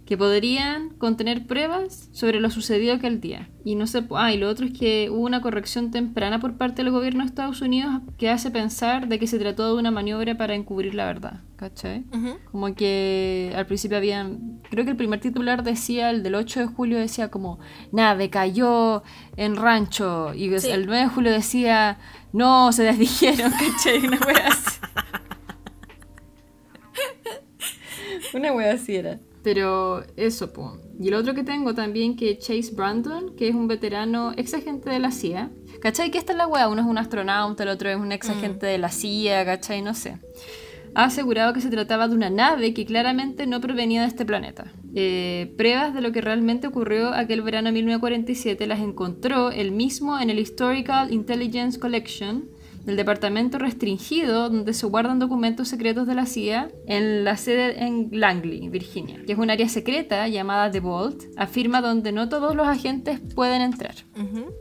[0.06, 3.48] que podrían contener pruebas sobre lo sucedido aquel día.
[3.64, 6.84] Y no sé, ah, y lo otro es que hubo una corrección temprana por parte
[6.84, 10.36] del gobierno de Estados Unidos que hace pensar de que se trató de una maniobra
[10.36, 12.04] para encubrir la verdad, ¿cachai?
[12.52, 14.60] Como que al principio habían.
[14.70, 17.58] Creo que el primer titular decía, el del 8 de julio decía como,
[17.90, 19.02] nave cayó
[19.36, 20.32] en rancho.
[20.34, 20.70] Y Sí.
[20.70, 21.98] el 9 de julio decía,
[22.32, 24.06] no, se desdijeron, ¿cachai?
[24.06, 24.78] Una wea así.
[28.34, 29.18] Una wea así era.
[29.46, 30.76] Pero eso, po.
[30.98, 34.90] Y el otro que tengo también, que Chase Brandon, que es un veterano ex agente
[34.90, 35.52] de la CIA.
[35.80, 36.11] ¿Cachai?
[36.11, 36.68] Que esta es la wea.
[36.68, 39.82] Uno es un astronauta, el otro es un ex agente de la CIA, ¿cachai?
[39.82, 40.18] No sé
[40.98, 44.72] ha asegurado que se trataba de una nave que claramente no provenía de este planeta.
[44.94, 50.18] Eh, pruebas de lo que realmente ocurrió aquel verano de 1947 las encontró él mismo
[50.18, 52.48] en el Historical Intelligence Collection
[52.87, 58.09] del departamento restringido donde se guardan documentos secretos de la CIA en la sede en
[58.12, 62.66] Langley, Virginia, que es un área secreta llamada The Vault, afirma donde no todos los
[62.66, 63.94] agentes pueden entrar.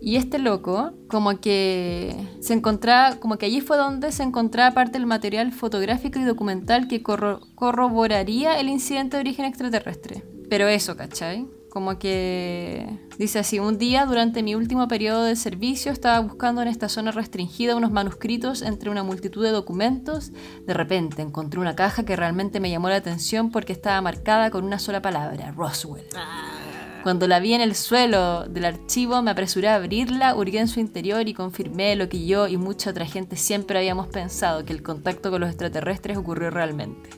[0.02, 4.94] Y este loco, como que se encontraba, como que allí fue donde se encontraba parte
[4.98, 10.24] del material fotográfico y documental que corro- corroboraría el incidente de origen extraterrestre.
[10.50, 11.46] Pero eso, ¿cachai?
[11.76, 16.70] Como que dice así, un día durante mi último periodo de servicio estaba buscando en
[16.70, 20.32] esta zona restringida unos manuscritos entre una multitud de documentos.
[20.66, 24.64] De repente encontré una caja que realmente me llamó la atención porque estaba marcada con
[24.64, 26.06] una sola palabra, Roswell.
[26.16, 30.70] Ah, Cuando la vi en el suelo del archivo, me apresuré a abrirla, hurgué en
[30.70, 34.72] su interior y confirmé lo que yo y mucha otra gente siempre habíamos pensado, que
[34.72, 37.10] el contacto con los extraterrestres ocurrió realmente.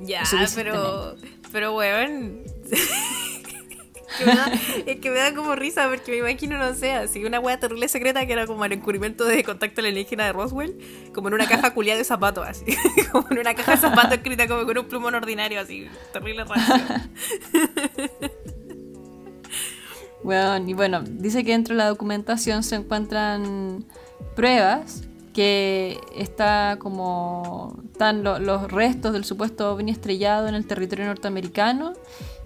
[0.00, 0.22] ya,
[0.54, 1.14] pero.
[1.52, 2.44] Pero, weón.
[4.18, 4.52] Que me da-
[4.86, 7.88] es que me da como risa porque me imagino, no sé, así una wea terrible
[7.88, 10.76] secreta que era como el encubrimiento de contacto alienígena de Roswell,
[11.14, 12.64] como en una caja culiada de zapatos, así.
[13.12, 15.88] como en una caja de zapatos escrita como con un plumón ordinario, así.
[16.12, 16.74] Terrible rancio.
[20.22, 23.84] Bueno, y bueno, dice que dentro de la documentación se encuentran
[24.34, 25.02] pruebas
[25.38, 31.92] que está como están lo- los restos del supuesto ovni estrellado en el territorio norteamericano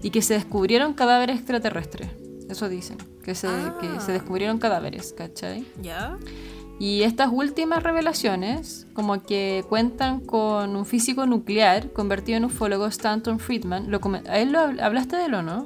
[0.03, 2.11] y que se descubrieron cadáveres extraterrestres.
[2.49, 3.75] Eso dicen, que se, Ah.
[3.81, 5.65] que se descubrieron cadáveres, ¿cachai?
[5.81, 6.17] ¿Ya?
[6.79, 13.39] Y estas últimas revelaciones, como que cuentan con un físico nuclear convertido en ufólogo, Stanton
[13.39, 13.89] Friedman.
[13.89, 15.65] Lo ¿A él lo habl- hablaste de él o no?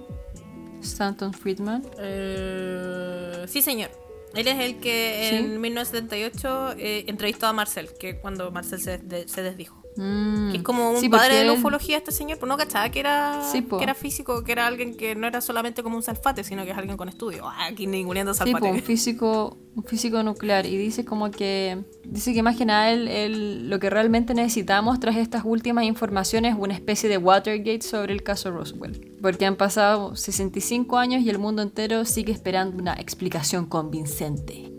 [0.81, 1.83] Stanton Friedman.
[1.99, 3.89] Eh, sí, señor.
[4.35, 5.35] Él es el que ¿Sí?
[5.37, 9.81] en 1978 eh, entrevistó a Marcel, que cuando Marcel se, de- se desdijo.
[9.97, 10.51] Mm.
[10.51, 12.99] Que es como un Sí, padre de la ufología este señor, pero no cachaba que
[12.99, 13.77] era, Sí, po.
[13.77, 16.71] que era físico, que era alguien que no era solamente como un salfate, sino que
[16.71, 17.47] es alguien con estudio.
[17.47, 18.59] Ah, aquí ninguneando Sí, salfate.
[18.59, 20.65] pues, un físico, un físico nuclear.
[20.65, 21.83] Y dice como que.
[22.03, 26.53] Dice que más que nada él- él- lo que realmente necesitamos tras estas últimas informaciones
[26.53, 29.15] es una especie de Watergate sobre el caso Roswell.
[29.21, 34.71] Porque han pasado 65 años y el mundo entero sigue esperando una explicación convincente.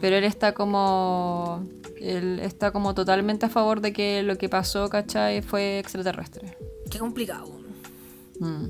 [0.00, 1.66] Pero él está como.
[2.00, 5.42] Él está como totalmente a favor de que lo que pasó, ¿cachai?
[5.42, 6.56] Fue extraterrestre.
[6.90, 7.50] qué complicado.
[8.38, 8.66] Mm.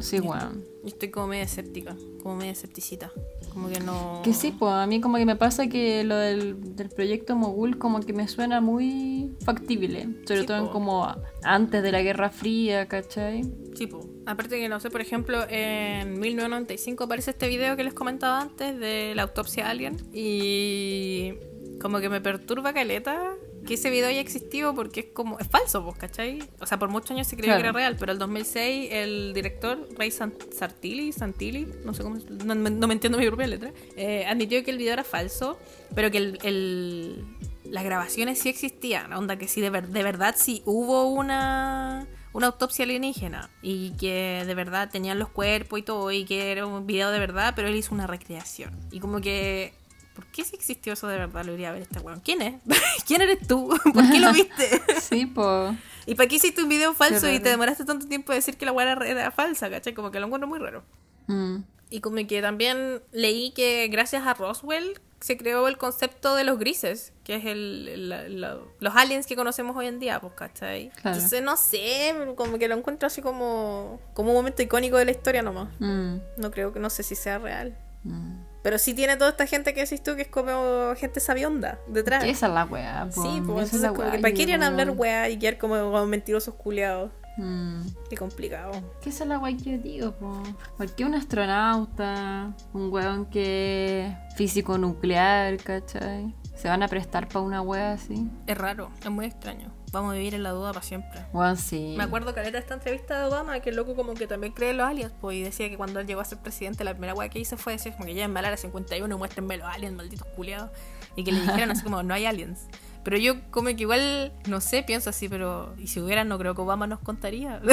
[0.00, 0.64] Sí, weón.
[0.82, 3.10] Yo estoy como medio escéptica, como medio escepticita.
[3.52, 4.20] Como que no.
[4.22, 7.78] Que sí, pues a mí como que me pasa que lo del, del proyecto Mogul
[7.78, 10.08] como que me suena muy factible.
[10.26, 11.06] Sobre Sí, todo en como
[11.42, 13.44] antes de la Guerra Fría, ¿cachai?
[13.74, 14.04] Sí, po.
[14.26, 18.78] Aparte que no sé, por ejemplo, en 1995 aparece este video que les comentaba antes
[18.78, 21.34] de la autopsia alien y
[21.80, 23.34] como que me perturba caleta
[23.66, 26.38] que ese video haya existido porque es como es falso, pues, ¿cachai?
[26.60, 27.62] O sea, por muchos años se creyó Claro.
[27.62, 32.16] que era real, pero el 2006 el director Ray San- Sartilli, Santilli, no sé cómo,
[32.44, 35.58] no, me- no me entiendo mi propia letra, eh, admitió que el video era falso,
[35.94, 37.24] pero que el, el-
[37.64, 42.48] las grabaciones sí existían, onda que sí de, ver- de verdad sí hubo una una
[42.48, 46.86] autopsia alienígena y que de verdad tenían los cuerpos y todo y que era un
[46.86, 48.78] video de verdad, pero él hizo una recreación.
[48.90, 49.72] Y como que
[50.14, 51.44] ¿Por qué si existió eso de verdad?
[51.44, 52.20] Lo iría a ver este weón.
[52.20, 52.54] ¿Quién es?
[53.06, 53.68] ¿Quién eres tú?
[53.92, 54.82] ¿Por qué lo viste?
[55.00, 55.76] Sí, pues.
[56.06, 58.66] ¿Y para qué hiciste un video falso y te demoraste tanto tiempo en decir que
[58.66, 59.94] la weá era, falsa, ¿cachai?
[59.94, 60.84] Como que lo encuentro muy raro.
[61.26, 61.58] Mm.
[61.90, 66.58] Y como que también leí que gracias a Roswell se creó el concepto de los
[66.58, 70.90] grises, que es el, el- la- los aliens que conocemos hoy en día, pues, ¿cachai?
[71.00, 71.16] Claro.
[71.16, 75.12] Entonces, no sé, como que lo encuentro así como, como un momento icónico de la
[75.12, 75.68] historia nomás.
[75.78, 76.16] Mm.
[76.36, 77.74] No creo que, no sé si sea real.
[78.02, 78.34] Mm.
[78.62, 82.22] Pero sí tiene toda esta gente que decís tú que es como gente sabionda detrás.
[82.24, 83.08] Esa es la weá.
[83.10, 85.56] Sí, pues es entonces la como que para qué irían a hablar weá y quedar
[85.56, 87.10] como, como mentirosos culiados.
[87.36, 87.82] Mm.
[88.08, 88.72] Qué complicado.
[89.02, 90.42] ¿Qué es la weá que yo digo, po?
[90.76, 92.54] ¿Por qué un astronauta?
[92.72, 96.34] Un weón que es físico nuclear, ¿cachai?
[96.54, 98.28] Se van a prestar para una weá así.
[98.46, 99.72] Es raro, es muy extraño.
[99.90, 101.24] Vamos a vivir en la duda para siempre.
[101.32, 101.94] Weón, sí.
[101.96, 104.70] Me acuerdo que de esta entrevista de Obama, que el loco como que también cree
[104.70, 107.14] en los aliens, pues, y decía que cuando él llegó a ser presidente, la primera
[107.14, 109.94] weá que hizo fue decir como que llévenme al área 51 y muéstrenme los aliens,
[109.94, 110.70] malditos culiados.
[111.14, 112.66] Y que le dijeran así como, no hay aliens.
[113.04, 116.24] Pero yo como que igual, no sé, pienso así, pero ¿y si hubiera?
[116.24, 117.60] No creo que Obama nos contaría.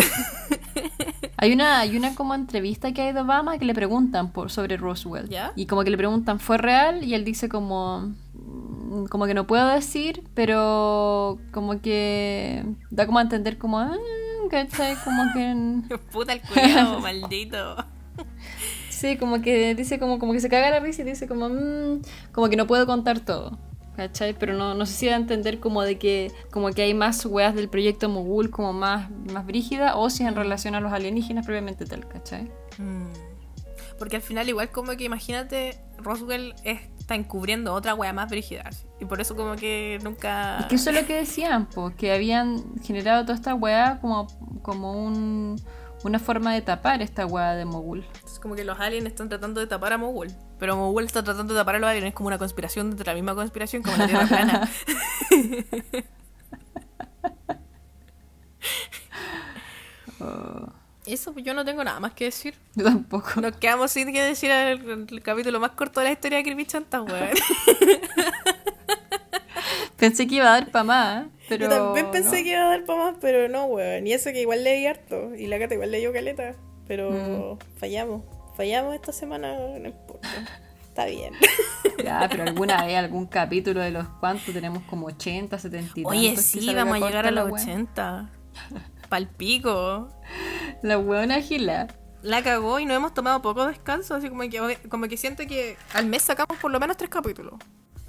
[1.37, 4.77] Hay una, hay una como entrevista que hay de Obama que le preguntan por, sobre
[4.77, 5.27] Roswell.
[5.27, 5.53] ¿Ya?
[5.55, 7.03] Y como que le preguntan, ¿fue real?
[7.03, 8.13] Y él dice como...
[8.35, 13.79] "Mm, Como que no puedo decir, pero como que da como a entender como...
[13.79, 13.95] "Ah",
[14.51, 14.95] ¿Cachai?
[15.03, 15.97] Como que...
[16.11, 17.75] Puta el culiado, maldito.
[18.89, 21.49] Sí, como que dice como, como que se caga la risa y dice como...
[21.49, 22.01] "Mm",
[22.33, 23.57] como que no puedo contar todo.
[23.95, 24.33] ¿Cachai?
[24.33, 27.25] Pero no, no sé si da a entender como de que como que hay más
[27.25, 31.45] weas del proyecto Mogul como más, más brígida o si en relación a los alienígenas
[31.45, 32.43] previamente tal, ¿cachai?
[32.77, 33.07] Mm.
[33.99, 38.67] Porque al final, igual como que imagínate, Roswell es- está encubriendo otra wea más brígida.
[38.99, 40.59] Y por eso como que nunca...
[40.61, 44.25] Es que eso es lo que decían, pues, que habían generado toda esta weá como,
[44.63, 45.61] como un,
[46.03, 48.03] una forma de tapar esta weá de Mogul.
[48.41, 50.29] Como que los aliens están tratando de tapar a Mogul.
[50.59, 52.07] Pero Mogul está tratando de tapar a los aliens.
[52.07, 54.69] Es como una conspiración dentro de la misma conspiración como la Tierra plana.
[60.19, 60.67] Oh,
[61.05, 62.55] Eso, pues yo no tengo nada más que decir.
[62.75, 63.41] yo tampoco.
[63.41, 66.65] Nos quedamos sin que decir el, el capítulo más corto de la historia de Creepy
[66.65, 67.29] Chanta, weón.
[69.97, 71.65] Pensé que iba a dar para más, pero.
[71.65, 72.43] Yo también pensé no.
[72.43, 74.07] que iba a dar para más, pero no, weón.
[74.07, 75.35] Y eso que igual leí harto.
[75.35, 76.55] Y la gata igual leyó caleta.
[76.91, 78.23] Pero fallamos.
[78.57, 80.27] Fallamos esta semana, no importa.
[80.89, 81.33] Está bien.
[82.03, 86.35] Ya, pero alguna vez, algún capítulo de los cuantos tenemos como 80, 70 y Oye,
[86.35, 87.61] sí, vamos a llegar a los weá.
[87.63, 88.29] 80.
[89.07, 90.09] Palpico.
[90.81, 91.87] La weona gila.
[92.23, 95.77] La cagó y no hemos tomado poco descanso, así como que, como que siento que
[95.93, 97.53] al mes sacamos por lo menos tres capítulos.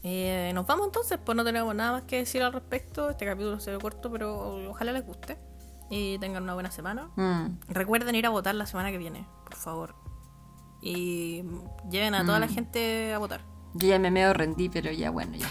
[0.03, 3.11] Eh, nos vamos entonces, pues no tenemos nada más que decir al respecto.
[3.11, 5.37] Este capítulo se ve corto, pero ojalá les guste.
[5.95, 7.11] Y tengan una buena semana.
[7.17, 7.59] Mm.
[7.69, 9.95] Recuerden ir a votar la semana que viene, por favor.
[10.81, 11.45] Y
[11.91, 13.43] lleven a toda la gente a votar.
[13.75, 15.49] Yo ya me medio rendí, pero ya bueno, ya.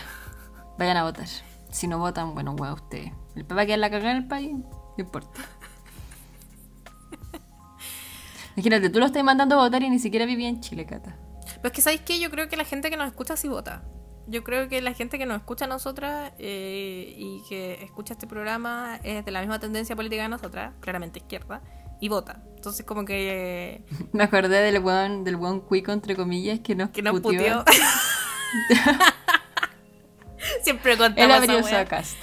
[0.80, 1.27] Vayan a votar.
[1.69, 3.12] Si no votan, bueno, weá, ustedes.
[3.36, 5.41] El papá queda en la cagada en el país, no importa.
[8.56, 11.19] Imagínate, tú lo estás mandando a votar y ni siquiera vivía en Chile, Cata.
[11.58, 12.19] Pero es que, ¿sabéis qué?
[12.19, 13.84] Yo creo que la gente que nos escucha sí vota.
[14.32, 18.28] Yo creo que la gente que nos escucha a nosotras eh, y que escucha este
[18.28, 21.62] programa es de la misma tendencia política que nosotras, claramente izquierda,
[22.00, 22.41] y vota.
[22.56, 27.02] Entonces, como que, Me acordé del weón, del weón cuico, entre comillas, que nos, que
[27.02, 27.65] nos puteó.
[30.63, 31.86] Siempre Él contamos usado wea.
[31.86, 32.15] cast.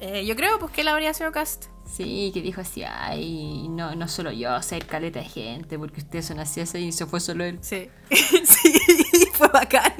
[0.00, 1.66] Eh, Yo creo pues que él habría sido cast.
[1.86, 6.26] Sí, que dijo así, ay, no, no solo yo, ser caleta de gente, porque ustedes
[6.26, 7.58] son así, así, y se fue solo él.
[7.60, 7.88] Sí.
[8.10, 9.92] sí, fue bacán.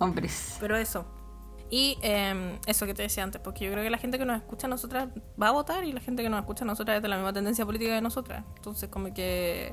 [0.00, 0.56] Hombres.
[0.60, 1.06] Pero eso.
[1.70, 4.36] Y eh, eso que te decía antes, porque yo creo que la gente que nos
[4.36, 5.08] escucha a nosotras
[5.40, 7.32] va a votar y la gente que nos escucha a nosotras es de la misma
[7.32, 8.44] tendencia política de nosotras.
[8.56, 9.72] Entonces, como que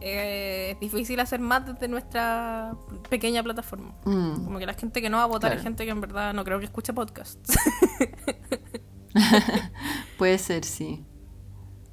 [0.00, 2.72] eh, es difícil hacer más desde nuestra
[3.10, 3.96] pequeña plataforma.
[4.04, 4.44] Mm.
[4.44, 5.58] Como que la gente que no va a votar Claro.
[5.58, 7.58] es gente que en verdad no creo que escuche podcasts.
[10.18, 11.04] Puede ser, sí.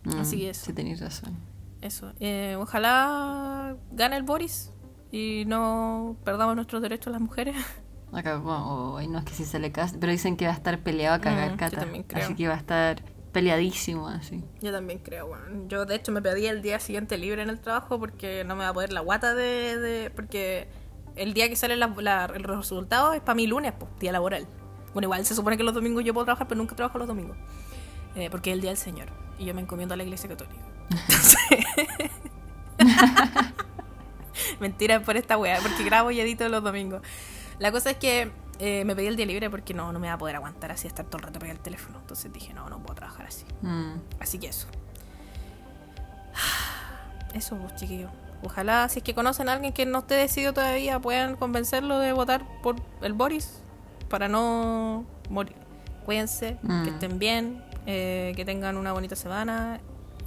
[0.04, 0.66] Mm, Así que eso.
[0.68, 1.36] Sí, tenéis razón.
[1.82, 2.14] eso.
[2.20, 4.72] Eh, ojalá gane el Boris
[5.16, 7.56] y no perdamos nuestros derechos las mujeres.
[8.12, 10.56] Acá, bueno, ay, no es que si se le casa, pero dicen que va a
[10.56, 11.80] estar peleado a cagar, Mm, yo Cata.
[11.82, 12.24] también creo.
[12.26, 13.02] Así que va a estar
[13.32, 14.44] peleadísimo, así.
[14.62, 15.46] Yo también creo, bueno.
[15.68, 18.64] Yo de hecho me pedí el día siguiente libre en el trabajo porque no me
[18.64, 19.78] va a poder la guata de...
[19.78, 20.68] de- porque
[21.18, 24.48] el día que sale la, la- el resultado es para mi lunes, pues, día laboral.
[24.94, 27.36] Bueno, igual se supone que los domingos yo puedo trabajar, pero nunca trabajo los domingos.
[28.16, 29.08] Eh, porque es el día del Señor.
[29.40, 30.62] Y yo me encomiendo a la iglesia católica.
[30.90, 32.12] Entonces-
[34.60, 37.02] Mentira por esta wea, porque grabo y edito los domingos.
[37.60, 40.14] La cosa es que eh, me pedí el día libre porque no, no me va
[40.14, 42.00] a poder aguantar así, estar todo el rato pegado al teléfono.
[42.00, 43.46] Entonces dije, no, no puedo trabajar así.
[43.62, 43.94] Mm.
[44.20, 44.68] Así que eso.
[47.34, 48.12] Eso, pues, chiquillos.
[48.44, 52.14] Ojalá, si es que conocen a alguien que no esté decidido todavía, puedan convencerlo de
[52.14, 53.60] votar por el Boris
[54.10, 55.56] para no morir.
[56.06, 56.84] Cuídense, Mm.
[56.84, 59.80] que estén bien, eh, que tengan una bonita semana.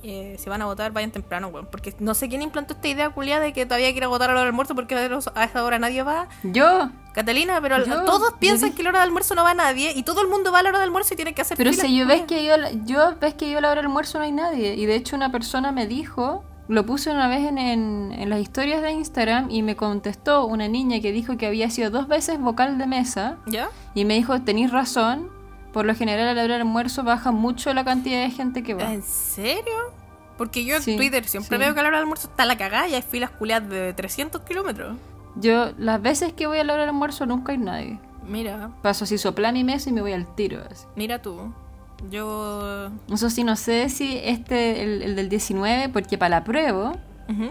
[0.04, 1.66] Eh, si van a votar, vayan temprano, weón.
[1.70, 4.08] Porque no sé quién implantó esta idea culiada de que todavía hay que ir a
[4.08, 6.28] votar a la hora del almuerzo porque a esa hora nadie va.
[6.44, 9.92] Yo, Catalina, pero Yo- todos piensan que a la hora del almuerzo no va nadie
[9.96, 11.70] y todo el mundo va a la hora del almuerzo y tiene que hacer pero
[11.72, 14.24] fila, si yo ves que yo ves que yo a la hora del almuerzo no
[14.24, 14.74] hay nadie.
[14.76, 18.40] Y de hecho una persona me dijo, lo puse una vez en, en, en las
[18.40, 22.38] historias de Instagram y me contestó una niña que dijo que había sido dos veces
[22.38, 23.38] vocal de mesa.
[23.46, 23.68] ¿Ya?
[23.94, 25.28] Y me dijo, tenéis razón,
[25.78, 28.74] por lo general a la hora del almuerzo baja mucho la cantidad de gente que
[28.74, 28.92] va.
[28.92, 29.72] ¿En serio?
[30.36, 31.62] Porque yo en Sí, Twitter siempre sí.
[31.64, 33.92] veo que a la hora del almuerzo está la cagada y hay filas culiadas de
[33.92, 34.96] 300 kilómetros.
[35.36, 38.00] Yo, las veces que voy a la hora del almuerzo nunca hay nadie.
[38.26, 40.60] Mira, Paso así, sopla mi mesa y me voy al tiro.
[40.68, 40.84] así.
[40.96, 41.52] mira tú.
[42.10, 42.90] Yo...
[43.12, 46.96] Eso sí, no sé si este, el, el del 19, porque para la prueba,
[47.28, 47.50] Ujú.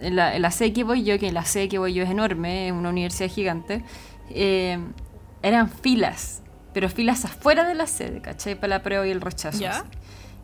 [0.00, 2.10] en la, en la C que voy yo, que la C que voy yo es
[2.10, 3.84] enorme, es una universidad gigante,
[4.30, 4.78] eh,
[5.42, 6.42] eran filas,
[6.74, 8.56] pero filas afuera de la sede, ¿cachai?
[8.56, 9.58] Para la prueba y el rechazo.
[9.58, 9.84] Ya.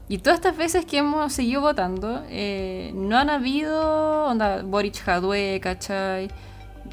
[0.09, 5.61] Y todas estas veces que hemos seguido votando, eh, no han habido, onda, Boric Jadwe,
[5.61, 6.31] ¿cachai?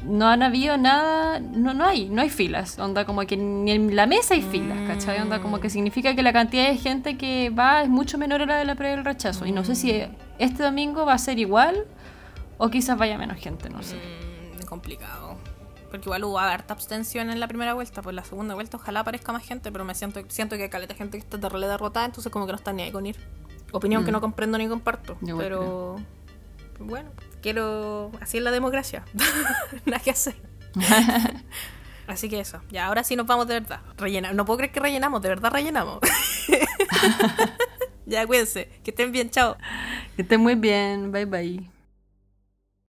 [0.04, 3.96] No han habido nada, no, no hay, no hay filas, onda como que ni en
[3.96, 5.20] la mesa hay filas, ¿cachai?
[5.20, 8.46] Onda como que significa que la cantidad de gente que va es mucho menor a
[8.46, 9.46] la de la prueba y el rechazo.
[9.46, 10.00] Y no sé si
[10.38, 11.86] este domingo va a ser igual
[12.56, 13.96] o quizás vaya menos gente, no sé.
[13.96, 15.27] Mm, complicado.
[15.90, 18.02] Porque igual hubo harta abstención en la primera vuelta.
[18.02, 20.94] Pues la segunda vuelta ojalá aparezca más gente, pero me siento, siento que hay caleta
[20.94, 23.16] gente que está terrible derrotada, entonces como que no está ni ahí con ir.
[23.72, 24.14] Opinión que Mm.
[24.14, 25.16] no comprendo ni comparto.
[25.20, 25.96] Yo pero
[26.78, 27.10] bueno,
[27.42, 28.10] quiero...
[28.20, 29.04] Así es la democracia.
[29.86, 30.36] Nada que hacer.
[32.06, 32.60] Así que eso.
[32.70, 33.80] Ya, ahora sí nos vamos de verdad.
[33.98, 34.32] Rellena.
[34.32, 35.98] No puedo creer que rellenamos, de verdad rellenamos.
[38.06, 38.68] ya, cuídense.
[38.82, 39.56] Que estén bien, chao.
[40.16, 41.77] Que estén muy bien, bye bye.